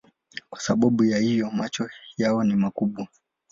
[0.49, 3.07] Kwa sababu ya hiyo macho yao ni makubwa.